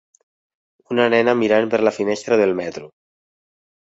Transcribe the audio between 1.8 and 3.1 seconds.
la finestra del metro.